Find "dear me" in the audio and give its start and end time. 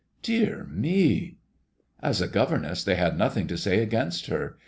0.23-1.37